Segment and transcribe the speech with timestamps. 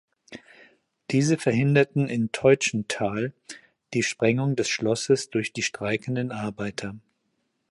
[1.11, 3.33] Diese verhinderten in Teutschenthal
[3.93, 6.95] die Sprengung des Schlosses durch die streikenden Arbeiter.